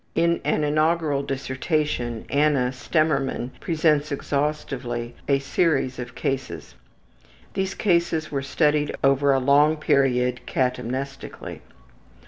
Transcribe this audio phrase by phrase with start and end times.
[0.15, 6.73] In an inaugural dissertation Anna Stemmermann presents exhaustively a series of cases.
[7.53, 11.59] These cases were studied over a long period catamnestically.